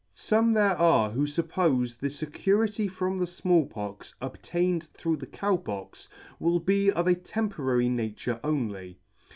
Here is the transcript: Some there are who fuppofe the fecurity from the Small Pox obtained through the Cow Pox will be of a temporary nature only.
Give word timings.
Some 0.15 0.53
there 0.53 0.75
are 0.79 1.11
who 1.11 1.27
fuppofe 1.27 1.99
the 1.99 2.07
fecurity 2.09 2.87
from 2.89 3.19
the 3.19 3.27
Small 3.27 3.67
Pox 3.67 4.15
obtained 4.19 4.85
through 4.85 5.17
the 5.17 5.27
Cow 5.27 5.57
Pox 5.57 6.09
will 6.39 6.59
be 6.59 6.89
of 6.91 7.05
a 7.05 7.13
temporary 7.13 7.87
nature 7.87 8.39
only. 8.43 8.97